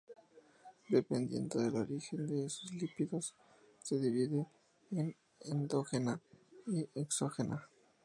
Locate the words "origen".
1.75-2.25